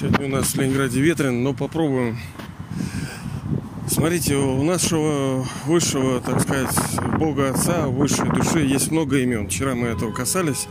[0.00, 2.18] Сегодня у нас в Ленинграде ветрено, но попробуем.
[3.86, 6.74] Смотрите, у нашего высшего, так сказать,
[7.18, 9.46] Бога Отца, высшей души есть много имен.
[9.46, 10.68] Вчера мы этого касались,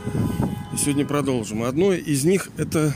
[0.73, 1.61] и сегодня продолжим.
[1.61, 2.95] Одно из них это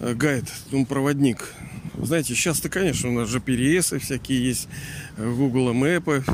[0.00, 1.54] э, гайд, ну, проводник.
[1.96, 4.66] Знаете, сейчас-то, конечно, у нас GPS всякие есть,
[5.16, 6.24] Google Мэпы,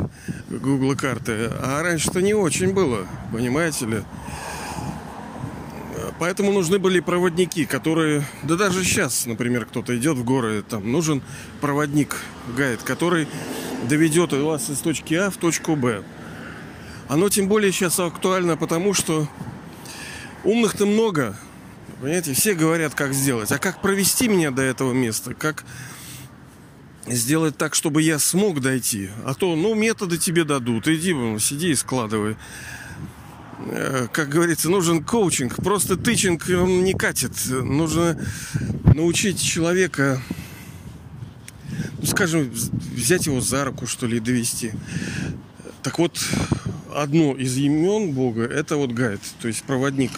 [0.49, 1.51] Google карты.
[1.61, 4.03] А раньше-то не очень было, понимаете ли?
[6.19, 8.25] Поэтому нужны были проводники, которые...
[8.43, 11.23] Да даже сейчас, например, кто-то идет в горы, там нужен
[11.61, 12.17] проводник,
[12.57, 13.29] гайд, который
[13.89, 16.03] доведет вас из точки А в точку Б.
[17.09, 19.29] Оно тем более сейчас актуально, потому что
[20.43, 21.37] умных-то много.
[22.01, 23.53] Понимаете, все говорят, как сделать.
[23.53, 25.35] А как провести меня до этого места?
[25.35, 25.65] Как
[27.07, 29.11] сделать так, чтобы я смог дойти?
[29.25, 30.89] А то, ну, методы тебе дадут.
[30.89, 32.37] Иди, сиди и складывай.
[33.59, 35.57] Э, как говорится, нужен коучинг.
[35.57, 37.33] Просто тычинг не катит.
[37.49, 38.19] Нужно
[38.95, 40.21] научить человека,
[41.99, 42.51] ну, скажем,
[42.95, 44.73] взять его за руку, что ли, и довести.
[45.83, 46.19] Так вот,
[46.95, 50.13] одно из имен Бога– это вот гайд, то есть проводник.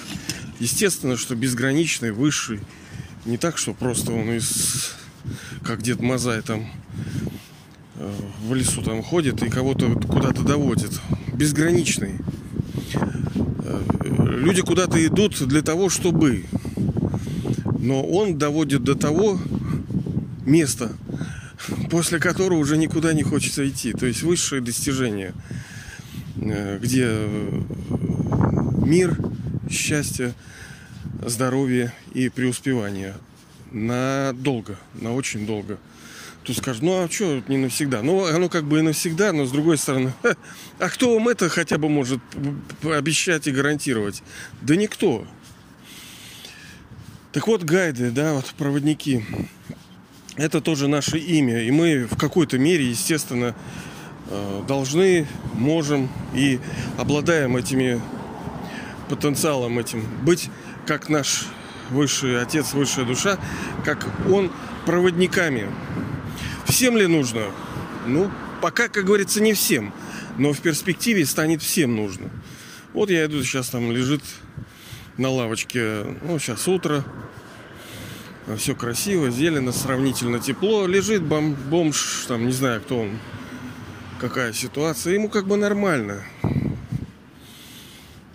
[0.61, 2.61] Естественно, что безграничный, высший.
[3.25, 4.95] Не так, что просто он из,
[5.62, 6.69] как Дед Мазай там
[7.97, 8.12] э,
[8.43, 10.99] в лесу там ходит и кого-то куда-то доводит.
[11.34, 12.15] Безграничный
[14.48, 16.44] люди куда-то идут для того, чтобы.
[17.78, 19.39] Но он доводит до того
[20.44, 20.92] места,
[21.91, 23.92] после которого уже никуда не хочется идти.
[23.92, 25.33] То есть высшее достижение,
[26.36, 27.09] э, где
[28.84, 29.16] мир,
[29.70, 30.34] счастье,
[31.25, 33.14] здоровье и преуспевание.
[33.70, 35.78] Надолго, на очень долго.
[36.49, 38.01] Тут скажут, ну а что не навсегда?
[38.01, 40.15] Ну, оно как бы и навсегда, но с другой стороны,
[40.79, 42.21] а кто вам это хотя бы может
[42.83, 44.23] обещать и гарантировать?
[44.63, 45.27] Да никто.
[47.33, 49.27] Так вот, гайды, да, вот проводники,
[50.37, 51.65] это тоже наше имя.
[51.65, 53.55] И мы в какой-то мере, естественно,
[54.31, 56.61] э, должны, можем и
[56.97, 58.01] обладаем этими
[59.11, 60.49] потенциалом этим быть
[60.87, 61.45] как наш
[61.91, 63.37] высший отец, высшая душа,
[63.84, 64.51] как он
[64.87, 65.69] проводниками
[66.69, 67.47] Всем ли нужно?
[68.06, 68.31] Ну,
[68.61, 69.93] пока, как говорится, не всем.
[70.37, 72.31] Но в перспективе станет всем нужно.
[72.93, 74.23] Вот я иду, сейчас там лежит
[75.17, 76.05] на лавочке.
[76.23, 77.05] Ну, сейчас утро.
[78.57, 80.87] Все красиво, зелено, сравнительно тепло.
[80.87, 83.19] Лежит бом бомж, там, не знаю, кто он,
[84.21, 85.15] какая ситуация.
[85.15, 86.23] Ему как бы нормально.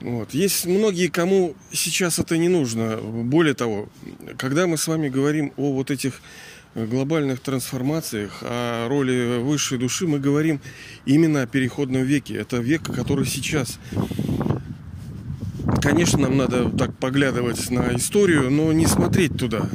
[0.02, 0.34] Вот.
[0.34, 2.98] Есть многие, кому сейчас это не нужно.
[2.98, 3.90] Более того,
[4.38, 6.20] когда мы с вами говорим о вот этих
[6.76, 10.60] глобальных трансформациях, о роли высшей души мы говорим
[11.06, 12.36] именно о переходном веке.
[12.36, 13.80] Это век, который сейчас.
[15.82, 19.70] Конечно, нам надо так поглядывать на историю, но не смотреть туда.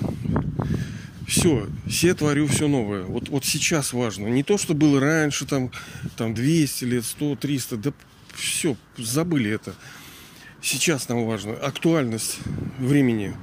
[1.27, 3.03] Все, все творю все новое.
[3.03, 4.29] Вот, вот сейчас важно.
[4.29, 5.71] Не то, что было раньше, там,
[6.17, 7.77] там 200 лет, 100, 300.
[7.77, 7.93] Да
[8.35, 9.75] все, забыли это.
[10.63, 11.53] Сейчас нам важно.
[11.53, 12.39] Актуальность
[12.79, 13.35] времени.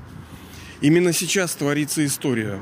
[0.81, 2.59] Именно сейчас творится история.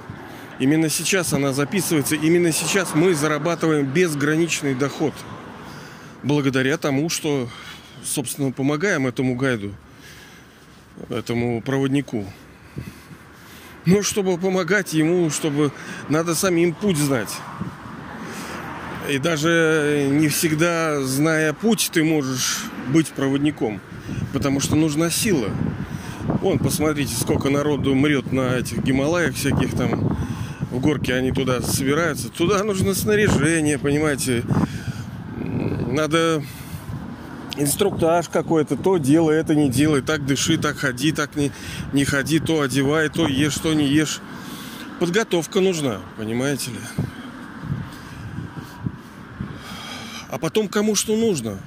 [0.64, 5.14] Именно сейчас она записывается, именно сейчас мы зарабатываем безграничный доход.
[6.24, 7.50] Благодаря тому, что,
[8.02, 9.74] собственно, помогаем этому гайду,
[11.10, 12.26] этому проводнику.
[13.86, 15.74] Но чтобы помогать ему, чтобы
[16.08, 17.36] надо самим путь знать.
[19.10, 23.82] И даже не всегда, зная путь, ты можешь быть проводником.
[24.32, 25.50] Потому что нужна сила.
[26.42, 30.13] Вон, посмотрите, сколько народу мрет на этих Гималаях всяких там
[30.84, 32.28] в горке они туда собираются.
[32.28, 34.44] Туда нужно снаряжение, понимаете.
[35.38, 36.44] Надо
[37.56, 41.52] инструктаж какой-то, то делай, это не делай, так дыши, так ходи, так не,
[41.94, 44.20] не ходи, то одевай, то ешь, то не ешь.
[45.00, 46.78] Подготовка нужна, понимаете ли.
[50.30, 51.60] А потом кому что нужно.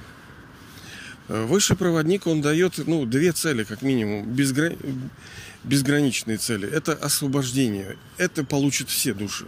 [1.29, 4.25] Высший проводник, он дает ну, две цели, как минимум.
[4.33, 4.73] Безгра
[5.67, 6.69] безграничные цели.
[6.69, 7.97] Это освобождение.
[8.19, 9.47] Это получат все души.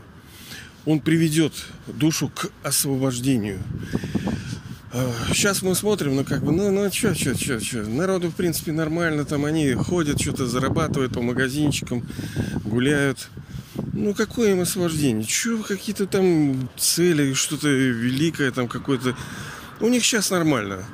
[0.85, 1.53] Он приведет
[1.87, 3.61] душу к освобождению.
[5.29, 7.83] Сейчас а, мы смотрим, ну как бы, ну, ну, что, что, что, что.
[7.83, 12.07] Народу, в принципе, нормально, там они ходят, что-то зарабатывают по магазинчикам,
[12.65, 13.29] гуляют.
[13.93, 15.27] Ну, какое им освобождение?
[15.27, 19.15] Что, какие-то там цели, что-то великое там какое-то.
[19.81, 20.85] У них сейчас нормально.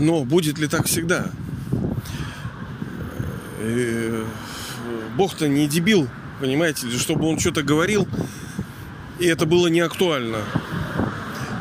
[0.00, 1.30] Но будет ли так всегда?
[3.58, 4.24] Э,
[5.16, 6.08] Бог-то не дебил,
[6.40, 8.08] понимаете чтобы он что-то говорил,
[9.18, 10.38] и это было не актуально.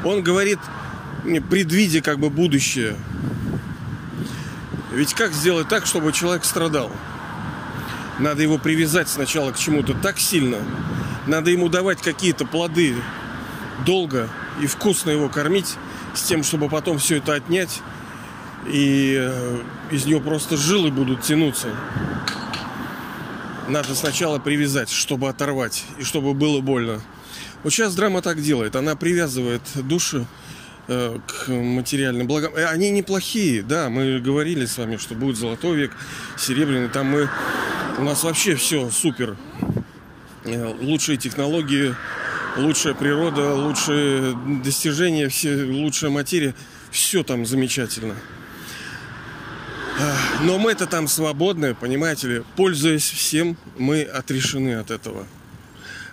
[0.05, 0.59] Он говорит,
[1.49, 2.95] предвидя как бы будущее.
[4.93, 6.89] Ведь как сделать так, чтобы человек страдал?
[8.19, 10.59] Надо его привязать сначала к чему-то так сильно.
[11.27, 12.95] Надо ему давать какие-то плоды
[13.85, 14.29] долго
[14.61, 15.75] и вкусно его кормить
[16.15, 17.81] с тем, чтобы потом все это отнять
[18.67, 19.61] и э,
[19.91, 21.69] из него просто жилы будут тянуться.
[23.67, 27.01] Надо сначала привязать, чтобы оторвать и чтобы было больно.
[27.63, 28.75] Вот сейчас драма так делает.
[28.75, 30.25] Она привязывает души
[30.87, 32.53] э, к материальным благам.
[32.55, 35.91] Э, они неплохие, да, мы говорили с вами, что будет золотой век,
[36.37, 36.89] серебряный.
[36.89, 37.29] Там мы,
[37.97, 39.37] у нас вообще все супер.
[40.45, 41.93] Э, лучшие технологии,
[42.57, 46.55] лучшая природа, лучшие достижения, все, лучшая материя.
[46.91, 48.15] Все там замечательно.
[50.41, 52.43] Но мы-то там свободны, понимаете ли.
[52.55, 55.25] Пользуясь всем, мы отрешены от этого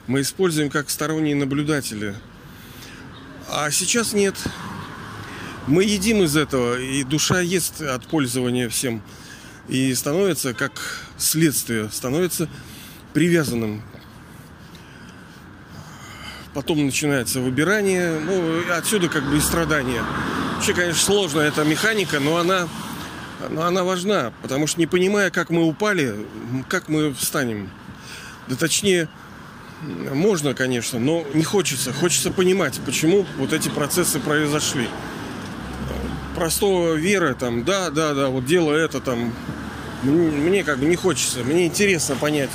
[0.07, 2.15] мы используем как сторонние наблюдатели.
[3.49, 4.37] А сейчас нет.
[5.67, 9.03] Мы едим из этого, и душа ест от пользования всем.
[9.69, 10.73] И становится, как
[11.19, 12.49] следствие, становится
[13.13, 13.83] привязанным.
[16.55, 20.05] Потом начинается выбирание, ну, отсюда как бы и страдания.
[20.55, 22.69] Вообще, конечно, сложно эта механика, но она,
[23.49, 26.15] но она важна, потому что не понимая, как мы упали,
[26.69, 27.71] как мы встанем.
[28.49, 29.09] Да точнее,
[29.83, 31.93] можно, конечно, но не хочется.
[31.93, 34.89] Хочется понимать, почему вот эти процессы произошли.
[36.35, 39.33] Простого веры, там, да, да, да, вот делаю это, там,
[40.03, 41.45] мне как бы не хочется.
[41.45, 42.51] Мне интересно понять,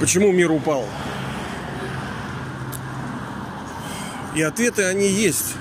[0.00, 0.86] почему мир упал.
[4.34, 5.54] И ответы они есть.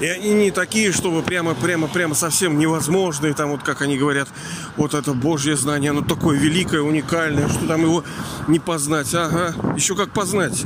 [0.00, 4.28] И они не такие, чтобы прямо, прямо, прямо совсем невозможные, там вот как они говорят,
[4.76, 8.04] вот это Божье знание, оно такое великое, уникальное, что там его
[8.46, 9.12] не познать.
[9.14, 10.64] Ага, еще как познать.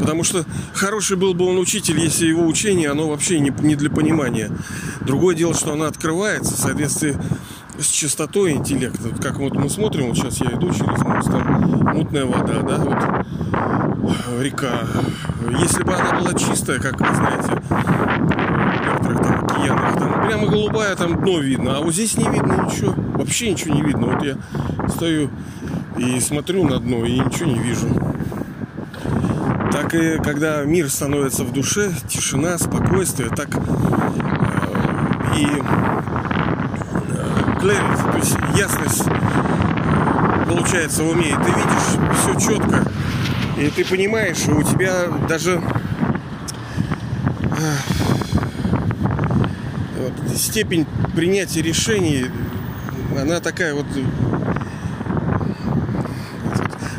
[0.00, 0.44] Потому что
[0.74, 4.50] хороший был бы он учитель, если его учение, оно вообще не, не для понимания.
[5.02, 7.16] Другое дело, что оно открывается в соответствии
[7.78, 9.08] с частотой интеллекта.
[9.08, 11.62] Вот как вот мы смотрим, вот сейчас я иду через мост, там
[11.94, 14.88] мутная вода, да, вот река.
[15.50, 17.62] Если бы она была чистая, как вы знаете,
[18.82, 22.94] некоторых там океанах, там прямо голубая, там дно видно, а вот здесь не видно ничего,
[23.16, 24.06] вообще ничего не видно.
[24.06, 24.36] Вот я
[24.88, 25.30] стою
[25.96, 27.88] и смотрю на дно и ничего не вижу.
[29.72, 33.60] Так и когда мир становится в душе, тишина, спокойствие, так э,
[35.38, 35.46] и
[37.62, 39.04] clarity, то есть ясность
[40.46, 42.84] получается в уме, и ты видишь все четко,
[43.58, 45.62] и ты понимаешь, у тебя даже
[47.58, 47.76] э,
[49.98, 52.26] вот, степень принятия решений,
[53.16, 53.86] она такая вот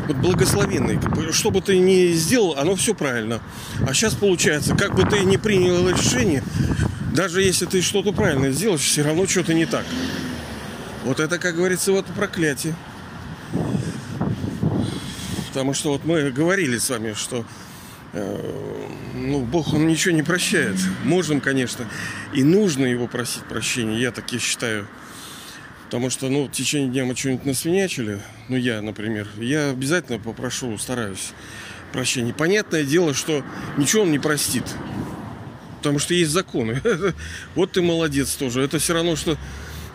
[0.06, 0.98] вот благословенный.
[1.32, 3.40] Что бы ты ни сделал, оно все правильно.
[3.86, 6.42] А сейчас получается, как бы ты ни принял решение,
[7.12, 9.84] даже если ты что-то правильно сделаешь, все равно что-то не так.
[11.04, 12.74] Вот это, как говорится, вот проклятие.
[15.54, 17.44] Потому что вот мы говорили с вами, что
[18.12, 20.74] э, ну, Бог, Он ничего не прощает.
[21.04, 21.88] Можем, конечно,
[22.32, 24.88] и нужно Его просить прощения, я так и считаю.
[25.84, 30.76] Потому что, ну, в течение дня мы что-нибудь насвинячили, ну, я, например, я обязательно попрошу,
[30.76, 31.30] стараюсь
[31.92, 32.34] прощения.
[32.34, 33.44] Понятное дело, что
[33.76, 34.64] ничего Он не простит.
[35.78, 36.82] Потому что есть законы.
[37.54, 38.60] Вот ты молодец тоже.
[38.60, 39.38] Это все равно, что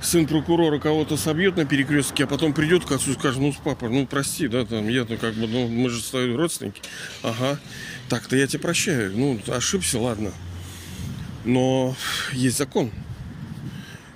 [0.01, 3.89] сын прокурора кого-то собьет на перекрестке, а потом придет к отцу и скажет, ну, папа,
[3.89, 6.81] ну, прости, да, там, я, ну, как бы, ну, мы же с тобой родственники.
[7.23, 7.59] Ага,
[8.07, 9.11] так-то я тебя прощаю.
[9.15, 10.31] Ну, ошибся, ладно.
[11.45, 11.95] Но
[12.33, 12.91] есть закон.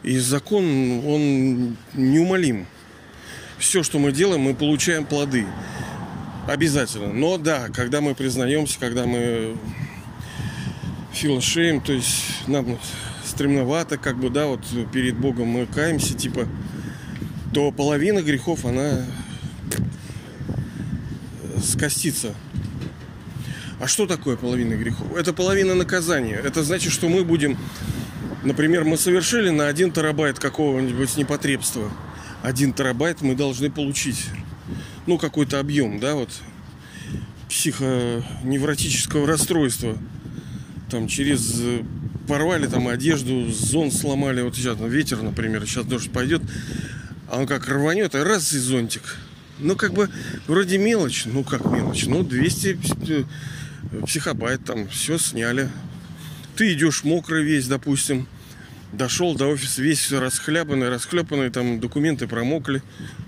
[0.04, 0.66] И закон,
[1.06, 2.68] он неумолим.
[3.58, 5.46] Все, что мы делаем, мы получаем плоды.
[6.48, 7.14] Обязательно.
[7.14, 9.56] Но да, когда мы признаемся, когда мы
[11.14, 12.78] shame, то есть нам
[13.34, 14.62] стремновато, как бы, да, вот
[14.92, 16.48] перед Богом мы каемся, типа,
[17.52, 19.06] то половина грехов, она
[21.64, 22.36] скостится.
[23.80, 25.16] А что такое половина грехов?
[25.18, 26.36] Это половина наказания.
[26.36, 27.58] Это значит, что мы будем,
[28.44, 31.92] например, мы совершили на один терабайт какого-нибудь непотребства.
[32.44, 34.28] Один терабайт мы должны получить.
[35.08, 36.30] Ну, какой-то объем, да, вот
[37.50, 39.98] психоневротического расстройства.
[40.90, 41.62] Там через
[42.28, 44.42] порвали там одежду, зон сломали.
[44.42, 46.42] Вот сейчас ну, ветер, например, сейчас дождь пойдет,
[47.30, 49.02] а он как рванет, и раз и зонтик.
[49.60, 50.10] Ну, как бы,
[50.48, 51.26] вроде мелочь.
[51.26, 52.06] Ну, как мелочь?
[52.06, 53.24] Ну, 200 э,
[54.06, 55.70] психобайт там, все сняли.
[56.56, 58.28] Ты идешь мокрый весь, допустим.
[58.92, 62.84] Дошел до офиса весь расхлябанный, расхлепанный, там документы промокли.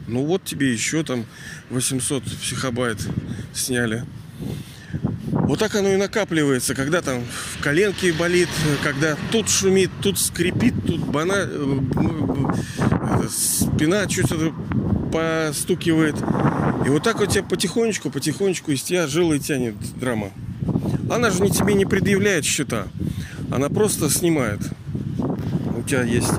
[0.07, 1.25] Ну вот тебе еще там
[1.71, 2.99] 800 психобайт
[3.53, 4.05] сняли.
[5.47, 7.21] Вот так оно и накапливается, когда там
[7.53, 8.49] в коленке болит,
[8.83, 11.35] когда тут шумит, тут скрипит, тут бана...
[11.37, 14.53] Э, спина что-то
[15.13, 16.15] постукивает.
[16.85, 20.31] И вот так вот тебя потихонечку, потихонечку из тебя жилы тянет драма.
[21.11, 22.87] Она же не тебе не предъявляет счета.
[23.51, 24.61] Она просто снимает.
[25.77, 26.35] У тебя есть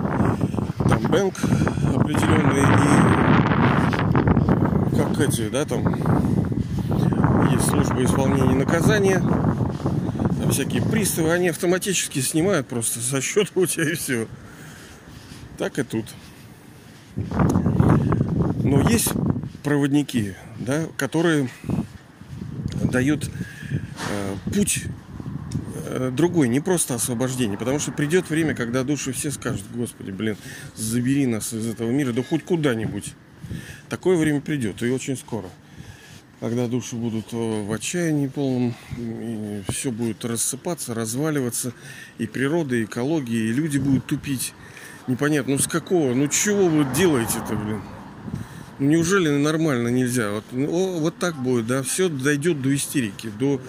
[0.88, 1.34] там бэнк
[1.94, 2.62] определенный
[4.92, 6.25] и как эти, да, там
[7.76, 13.94] служба исполнения наказания, там всякие приставы, они автоматически снимают просто со счета у тебя и
[13.94, 14.26] все.
[15.58, 16.06] Так и тут.
[18.64, 19.12] Но есть
[19.62, 21.50] проводники, да, которые
[22.82, 23.28] дают
[24.10, 24.84] э, путь
[25.86, 30.36] э, другой, не просто освобождение, потому что придет время, когда души все скажут, Господи, блин,
[30.74, 33.14] забери нас из этого мира, да хоть куда-нибудь.
[33.88, 35.48] Такое время придет, и очень скоро
[36.40, 41.72] когда души будут э, в отчаянии полном, и все будет рассыпаться, разваливаться,
[42.18, 44.52] и природа, и экология, и люди будут тупить.
[45.06, 47.80] Непонятно, ну с какого, ну чего вы делаете-то, блин?
[48.78, 50.30] Ну неужели нормально нельзя?
[50.32, 53.60] Вот, ну, вот так будет, да, все дойдет до истерики, до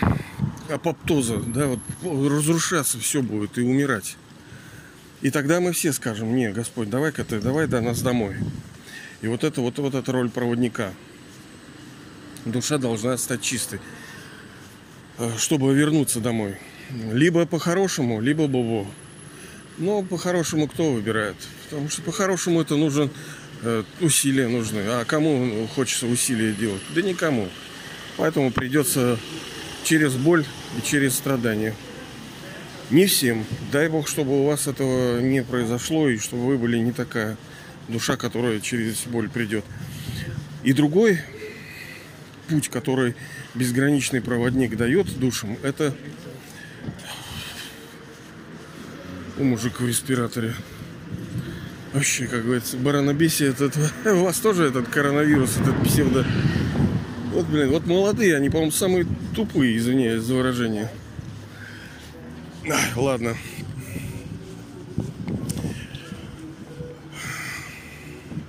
[0.00, 4.16] э, апоптоза, да, вот разрушаться все будет и умирать.
[5.20, 8.36] И тогда мы все скажем, не, Господь, давай-ка ты, давай до нас домой.
[9.20, 10.90] И вот это вот, вот эта роль проводника–
[12.44, 13.80] душа должна стать чистой,
[15.18, 16.56] э, чтобы вернуться домой.
[17.12, 18.86] Либо по-хорошему, либо бобо.
[19.78, 21.36] Но по-хорошему кто выбирает?
[21.64, 23.10] Потому что по-хорошему это нужен
[23.62, 24.82] э, усилия нужны.
[24.86, 26.82] А кому хочется усилия делать?
[26.94, 27.48] Да никому.
[28.16, 29.18] Поэтому придется
[29.82, 30.44] через боль
[30.78, 31.74] и через страдания.
[32.90, 33.44] Не всем.
[33.72, 37.36] Дай Бог, чтобы у вас этого не произошло, и чтобы вы были не такая
[37.88, 39.64] душа, которая через боль придет.
[40.62, 41.20] И другой
[42.48, 43.14] путь, который
[43.54, 45.94] безграничный проводник дает душам, это
[49.38, 50.54] у мужика в респираторе.
[51.92, 56.26] Вообще, как говорится, баранобесие, этот, у вас тоже этот коронавирус, этот псевдо...
[57.32, 60.88] Вот, блин, вот молодые, они, по-моему, самые тупые, извиняюсь за выражение.
[62.70, 63.36] Ах, ладно.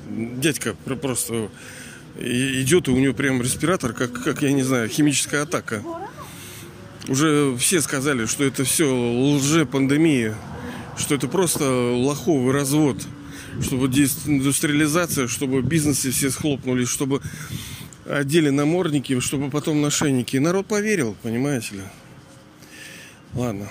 [0.07, 1.49] Дядька просто
[2.19, 5.83] идет, и у него прям респиратор, как, как, я не знаю, химическая атака.
[7.07, 10.35] Уже все сказали, что это все лже-пандемия,
[10.97, 11.63] что это просто
[11.95, 12.97] лоховый развод,
[13.61, 17.21] чтобы индустриализация, чтобы бизнесы все схлопнулись, чтобы
[18.09, 20.35] одели намордники, чтобы потом нашейники.
[20.35, 21.81] И народ поверил, понимаете ли.
[23.33, 23.69] Ладно.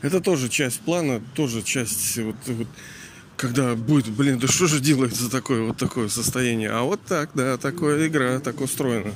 [0.00, 2.68] Это тоже часть плана, тоже часть вот, вот
[3.38, 6.70] когда будет, блин, да что же делается такое, вот такое состояние.
[6.70, 9.12] А вот так, да, такая игра, так устроена.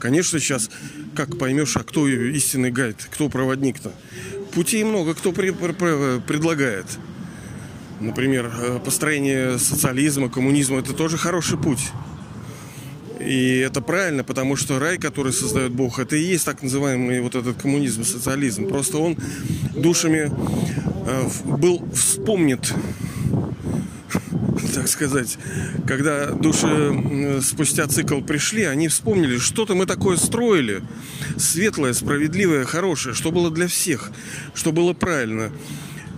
[0.00, 0.70] Конечно, сейчас
[1.14, 3.92] как поймешь, а кто истинный гайд, кто проводник-то.
[4.54, 6.86] Путей много, кто при, при, предлагает.
[8.00, 11.90] Например, э, построение социализма, коммунизма– это тоже хороший путь.
[13.30, 17.36] И это правильно, потому что рай, который создает Бог, это и есть так называемый вот
[17.36, 18.66] этот коммунизм, социализм.
[18.66, 19.16] Просто он
[19.76, 20.32] душами
[21.06, 22.74] э, был вспомнит,
[24.74, 25.38] так сказать,
[25.86, 30.82] когда души спустя цикл пришли, они вспомнили, что-то мы такое строили,
[31.38, 34.10] светлое, справедливое, хорошее, что было для всех,
[34.54, 35.52] что было правильно.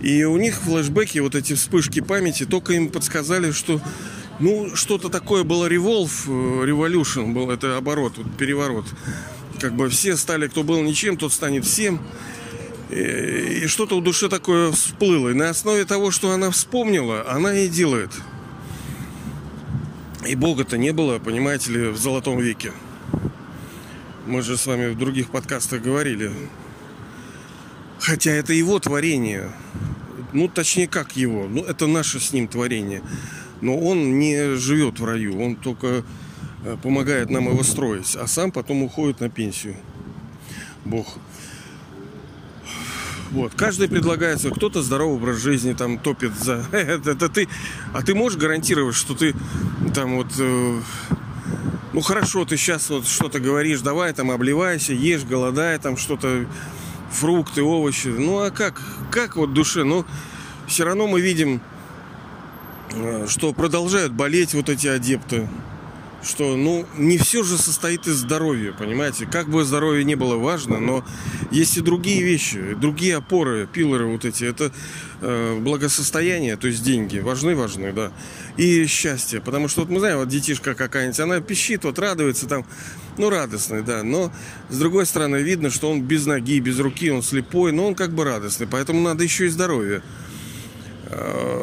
[0.01, 3.79] И у них флешбеки, вот эти вспышки памяти, только им подсказали, что
[4.43, 8.85] ну, что-то такое было револв, революшн был, это оборот, вот, переворот.
[9.57, 12.01] Как бы все стали, кто был ничем, тот станет всем.
[12.89, 15.29] И, и что-то в душе такое всплыло.
[15.29, 18.11] И на основе того, что она вспомнила, она и делает.
[20.27, 22.73] И Бога-то не было, понимаете ли, в золотом веке.
[24.27, 26.33] Мы же с вами в других подкастах говорили.
[27.97, 29.53] Хотя это его творение.
[30.33, 31.47] Ну, точнее, как его.
[31.47, 33.01] Ну, это наше с ним творение
[33.63, 36.03] но он не живет в раю, он только
[36.63, 39.75] э, помогает нам его строить, а сам потом уходит на пенсию.
[40.85, 41.07] Бог.
[43.31, 43.53] Вот.
[43.55, 47.47] Каждый предлагается, кто-то здоровый образ жизни там топит за это, ты.
[47.93, 49.33] А ты можешь гарантировать, что ты
[49.95, 50.79] там вот э,
[51.93, 56.47] ну хорошо, ты сейчас вот что-то говоришь, давай там обливайся, ешь, голодай, там что-то,
[57.11, 58.07] фрукты, овощи.
[58.07, 59.83] Ну а как, как вот душе?
[59.83, 60.03] Ну,
[60.67, 61.61] все равно мы видим
[63.27, 65.47] что продолжают болеть вот эти адепты,
[66.23, 69.25] что, ну, не все же состоит из здоровья, понимаете?
[69.25, 71.05] Как бы здоровье не было важно, но
[71.51, 74.45] есть и другие вещи, другие опоры, пилоры вот эти.
[74.45, 74.71] Это
[75.21, 78.11] э, благосостояние, то есть деньги, важны, важны, да.
[78.57, 82.65] И счастье, потому что вот мы знаем, вот детишка какая-нибудь, она пищит, вот радуется там,
[83.17, 84.03] ну, радостный, да.
[84.03, 84.31] Но,
[84.69, 88.11] с другой стороны, видно, что он без ноги, без руки, он слепой, но он как
[88.13, 90.01] бы радостный, поэтому надо еще и здоровье
[91.07, 91.62] э,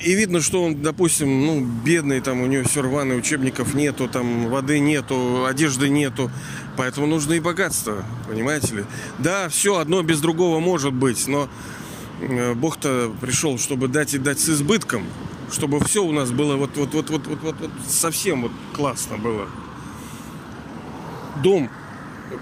[0.00, 4.48] и видно, что он, допустим, ну, бедный, там у него все рваное, учебников нету, там
[4.48, 6.30] воды нету, одежды нету.
[6.76, 8.84] Поэтому нужно и богатство, понимаете ли.
[9.18, 11.48] Да, все одно без другого может быть, но
[12.20, 15.04] э, Бог-то пришел, чтобы дать и дать с избытком,
[15.50, 17.56] чтобы все у нас было вот, вот, вот, вот, вот
[17.88, 19.46] совсем вот классно было.
[21.42, 21.68] Дом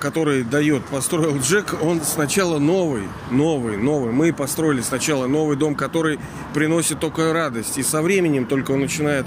[0.01, 4.13] который дает, построил Джек, он сначала новый, новый, новый.
[4.13, 6.19] Мы построили сначала новый дом, который
[6.55, 7.79] приносит только радость.
[7.79, 9.27] И со временем только он начинает,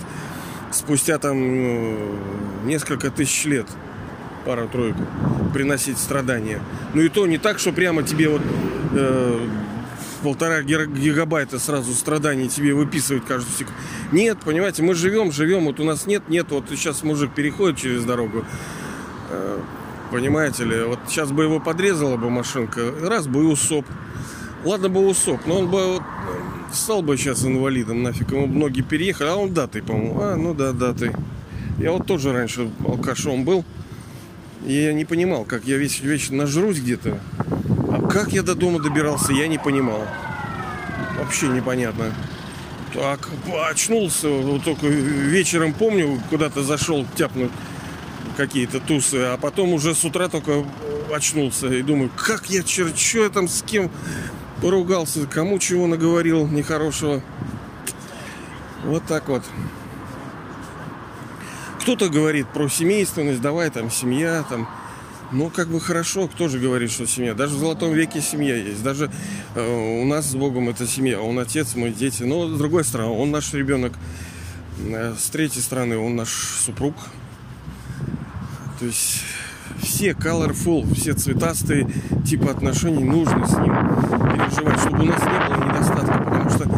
[0.71, 2.15] спустя там э,
[2.65, 3.67] несколько тысяч лет,
[4.45, 5.05] пару-тройку,
[5.53, 6.61] приносить страдания.
[6.93, 8.41] Ну и то не так, что прямо тебе вот
[8.93, 9.47] э,
[10.23, 13.79] полтора гигабайта сразу страданий тебе выписывают каждую секунду.
[14.11, 18.03] Нет, понимаете, мы живем, живем, вот у нас нет, нет, вот сейчас мужик переходит через
[18.03, 18.45] дорогу,
[19.29, 19.59] э,
[20.11, 23.85] Понимаете ли, вот сейчас бы его подрезала бы машинка, раз бы и усоп.
[24.65, 26.03] Ладно бы усоп, но он бы вот,
[26.73, 30.19] стал бы сейчас инвалидом, нафиг, ему ноги переехали, а он датый, по-моему.
[30.19, 31.11] А, ну да, датый.
[31.77, 33.63] Я вот тоже раньше алкашом был.
[34.65, 37.19] И я не понимал, как я весь вечер нажрусь где-то.
[37.37, 40.01] А как я до дома добирался, я не понимал.
[41.17, 42.13] Вообще непонятно.
[42.93, 43.29] Так,
[43.69, 47.51] очнулся, вот только вечером помню, куда-то зашел тяпнуть
[48.38, 50.65] какие-то тусы, а потом уже с утра только
[51.13, 53.91] очнулся и думаю, как я чер, что я там с кем
[54.61, 57.21] поругался, кому чего наговорил нехорошего.
[58.83, 59.43] Вот так вот.
[61.81, 64.69] Кто-то говорит про семейственность, давай там семья, там.
[65.31, 67.35] Ну, как бы хорошо, кто же говорит, что семья?
[67.35, 68.81] Даже в Золотом веке семья есть.
[68.81, 69.11] Даже
[69.53, 71.21] э, у нас с Богом это семья.
[71.21, 72.23] Он отец, мы дети.
[72.23, 73.93] Но с другой стороны, он наш ребенок.
[74.79, 76.95] Э, с третьей стороны, он наш супруг,
[78.79, 79.24] то есть
[79.82, 81.88] все colorful, все цветастые
[82.25, 83.73] типа отношений нужно с ним
[84.32, 86.69] переживать, чтобы у нас не было недостатка, потому что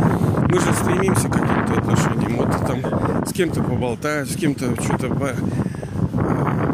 [0.50, 2.38] мы же стремимся к каким-то отношениям.
[2.38, 5.10] Вот там с кем-то поболтать, с кем-то что-то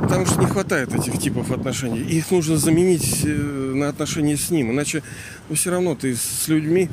[0.03, 1.99] Потому что не хватает этих типов отношений.
[1.99, 4.71] Их нужно заменить э, на отношения с ним.
[4.71, 5.03] Иначе
[5.49, 6.89] ну, все равно ты с людьми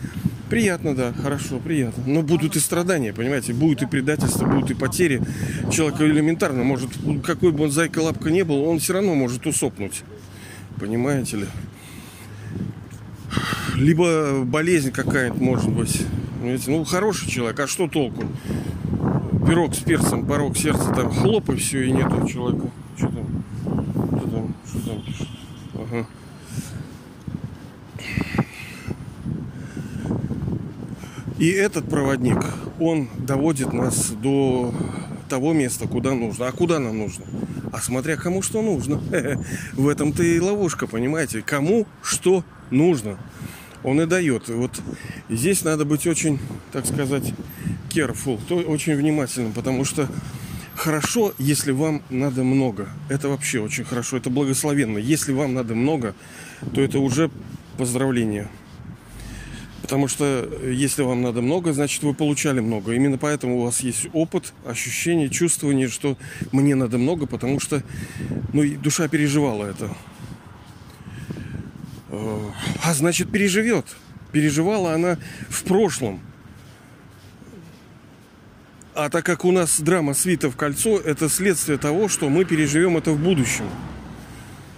[0.49, 2.05] приятно, да, хорошо, приятно.
[2.07, 5.21] Но будут и страдания, понимаете, будут и предательства, будут и потери.
[5.71, 6.91] Человек элементарно может,
[7.25, 10.03] какой бы он зайка-лапка не был, он все равно может усопнуть.
[10.79, 11.47] Понимаете ли?
[13.77, 16.03] Либо болезнь какая-нибудь может быть.
[16.39, 16.71] Понимаете?
[16.71, 18.25] Ну, хороший человек, а что толку?
[19.47, 22.71] Пирог с перцем, порог сердца, там хлоп и все, и нету человека.
[22.97, 23.45] Что там?
[24.19, 24.55] Что там?
[24.67, 25.29] Что там пишет?
[25.75, 26.07] Ага.
[31.39, 32.39] И этот проводник,
[32.79, 34.73] он доводит нас до
[35.29, 36.47] того места, куда нужно.
[36.47, 37.25] А куда нам нужно?
[37.73, 39.03] А смотря кому что нужно.
[39.73, 41.43] В этом-то и ловушка, понимаете?
[41.43, 43.19] Кому что нужно.
[43.83, 44.49] Он и дает.
[44.49, 44.81] Вот
[45.29, 46.39] здесь надо быть очень,
[46.73, 47.35] так сказать,
[47.91, 50.09] careful, то очень внимательным, потому что
[50.77, 52.89] хорошо, если вам надо много.
[53.09, 54.99] Это вообще очень хорошо, это благословенно.
[54.99, 56.15] Если вам надо много,
[56.75, 57.31] то это уже
[57.77, 58.49] поздравление.
[59.85, 62.95] Потому что э, если вам надо много, значит вы получали много.
[62.95, 66.17] Именно поэтому у вас есть опыт, ощущение, чувствование, что
[66.53, 67.83] мне надо много, потому что
[68.55, 69.95] ну, душа переживала это.
[72.09, 72.51] Э,
[72.83, 73.85] а значит переживет.
[74.33, 75.19] Переживала она
[75.51, 76.19] в прошлом.
[78.95, 82.97] А так как у нас драма свита в кольцо, это следствие того, что мы переживем
[82.97, 83.69] это в будущем.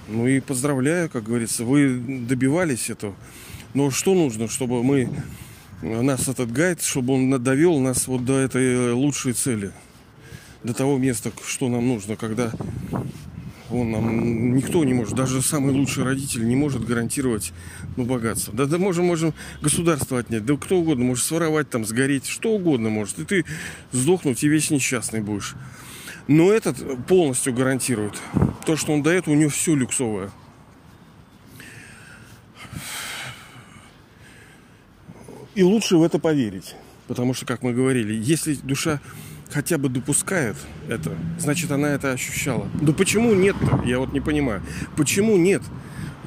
[0.09, 3.15] Ну и поздравляю, как говорится, вы добивались этого.
[3.75, 5.11] Но что нужно, чтобы мы
[5.83, 9.73] нас этот гайд, чтобы он довел нас вот до этой лучшей цели,
[10.65, 12.53] до того места, что нам нужно, когда
[13.71, 17.53] он нам никто не может, даже самый лучший родитель не может гарантировать
[17.97, 18.55] ну, богатство.
[18.55, 22.91] Да, да можем, можем государство отнять, да кто угодно, может своровать, там, сгореть, что угодно
[22.91, 23.19] может.
[23.19, 23.45] И ты
[23.93, 25.55] сдохнуть и весь несчастный будешь.
[26.29, 26.77] Но этот
[27.07, 28.15] полностью гарантирует.
[28.65, 30.31] То, что он дает, у него все люксовое.
[35.57, 36.77] И лучше в это поверить.
[37.09, 39.01] Потому что, как мы говорили, если душа
[39.51, 40.57] хотя бы допускает
[40.89, 42.69] это, значит, она это ощущала.
[42.83, 43.83] Да почему нет-то?
[43.87, 44.63] Я вот не понимаю.
[44.97, 45.63] Почему нет?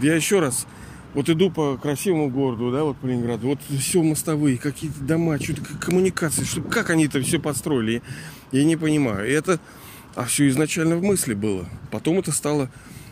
[0.02, 0.66] Я еще раз
[1.14, 5.62] Вот иду по красивому городу, да, вот по Ленинграду, вот все мостовые, какие-то дома, что-то
[5.80, 8.04] коммуникации, что, как они это все построили,
[8.52, 9.28] я не понимаю.
[9.28, 9.60] И это,
[10.16, 11.68] а все изначально в мысли было.
[11.90, 12.70] Потом это стало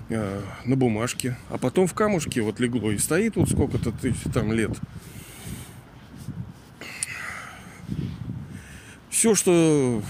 [0.10, 4.54] э, на бумажке, а потом в камушке вот легло и стоит вот сколько-то тысяч там
[4.54, 4.72] лет.
[9.18, 10.04] Все, что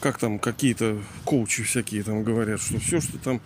[0.00, 3.42] как там какие-то коучи всякие там говорят, что все, что там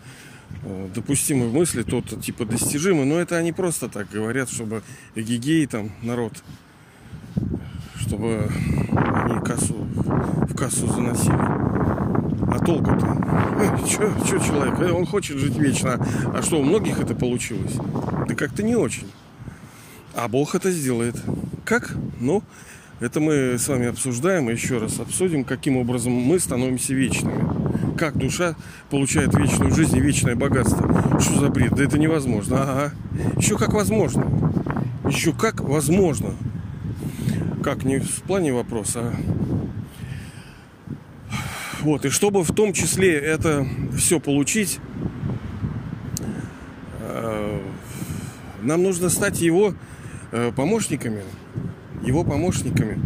[0.63, 4.85] э, допустимы в мысли, то типа достижимы, но это они просто так говорят, чтобы
[5.17, 6.33] эгигей там народ,
[7.97, 8.49] чтобы
[8.95, 11.33] они кассу в кассу заносили.
[11.35, 13.19] А толку-то?
[13.59, 13.85] Э,
[14.25, 14.79] Что человек?
[14.79, 15.95] Э, он хочет жить вечно.
[16.33, 17.75] А что, у многих это получилось?
[18.29, 19.11] Да как-то не очень.
[20.15, 21.17] А Бог это сделает.
[21.65, 21.97] Как?
[22.21, 22.45] Ну,
[23.01, 27.97] это мы с вами обсуждаем и еще раз обсудим, каким образом мы становимся вечными.
[27.97, 28.55] Как душа
[28.91, 31.21] получает вечную жизнь и вечное богатство.
[31.21, 31.75] Что за бред?
[31.75, 32.63] Да это невозможно.
[32.63, 32.93] Ага.
[33.37, 34.27] Еще как возможно.
[35.09, 36.35] Еще как возможно.
[37.63, 39.39] Как не в плане вопроса, а
[41.81, 44.81] вот, и чтобы в том числе это все получить,
[47.01, 47.61] э,
[48.63, 49.75] нам нужно стать его
[50.33, 51.23] э, помощниками
[52.09, 52.99] его помощниками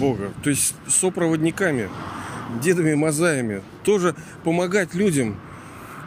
[0.00, 1.88] Бога, то есть сопроводниками,
[2.62, 5.38] дедами Мазаями, тоже помогать людям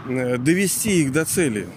[0.07, 1.67] э, довести их до цели.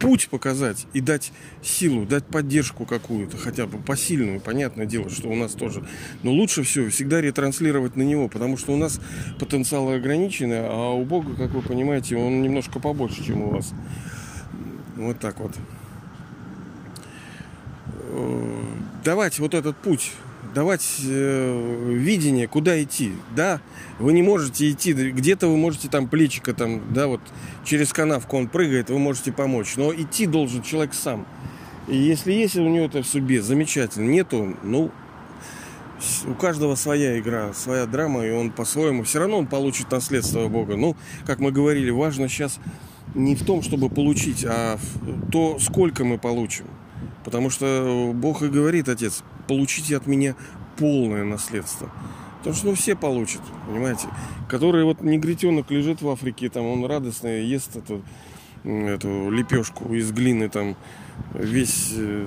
[0.00, 1.30] Путь показать и дать
[1.62, 5.84] силу, дать поддержку какую-то, хотя бы посильную, понятное дело, что у нас тоже.
[6.22, 8.98] Но лучше всего всегда ретранслировать на него, потому что у нас
[9.38, 13.74] потенциалы ограничены, а у Бога, как вы понимаете, он немножко побольше, чем у вас.
[14.96, 15.52] Вот так вот.
[19.04, 20.12] Давать вот этот путь,
[20.54, 23.12] давать э, видение, куда идти.
[23.34, 23.60] Да,
[23.98, 27.20] вы не можете идти, где-то вы можете там плечика там, да, вот
[27.64, 29.76] через канавку он прыгает, вы можете помочь.
[29.76, 31.26] Но идти должен человек сам.
[31.88, 34.08] И если есть у него это в судьбе, замечательно.
[34.08, 34.90] Нету, ну,
[36.26, 40.76] у каждого своя игра, своя драма, и он по-своему, все равно он получит наследство Бога.
[40.76, 42.58] Ну, как мы говорили, важно сейчас
[43.14, 46.66] не в том, чтобы получить, а в то, сколько мы получим.
[47.24, 50.34] Потому что Бог и говорит, отец, получите от меня
[50.76, 51.90] полное наследство.
[52.38, 54.08] Потому что ну, все получат, понимаете.
[54.48, 58.02] Который вот негритенок лежит в Африке, там он радостный, ест эту,
[58.64, 60.74] эту лепешку из глины, там
[61.34, 62.24] весь э,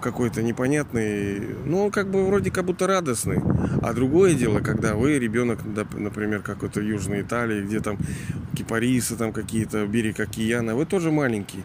[0.00, 3.40] какой-то непонятный, ну, он как бы вроде как будто радостный.
[3.82, 5.60] А другое дело, когда вы ребенок,
[5.94, 7.98] например, какой-то Южной Италии, где там
[8.56, 11.64] кипарисы там какие-то, берег океана, вы тоже маленький.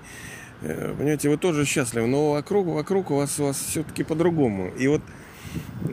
[0.61, 4.69] Э, понимаете, вы тоже счастливы, но вокруг, вокруг у вас, у вас все-таки по-другому.
[4.77, 5.01] И вот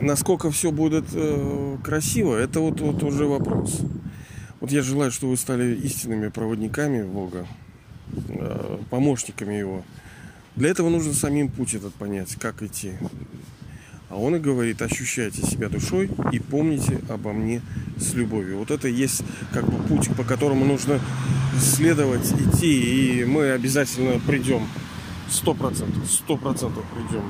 [0.01, 3.81] насколько все будет э, красиво, это вот, вот уже вопрос.
[4.59, 7.45] Вот я желаю, чтобы вы стали истинными проводниками Бога,
[8.13, 9.83] э, помощниками Его.
[10.55, 12.93] Для этого нужно самим путь этот понять, как идти.
[14.09, 17.61] А он и говорит, ощущайте себя душой и помните обо мне
[17.97, 18.59] с любовью.
[18.59, 20.99] Вот это есть как бы путь, по которому нужно
[21.59, 24.67] следовать, идти, и мы обязательно придем.
[25.29, 27.23] Сто процентов, сто процентов придем.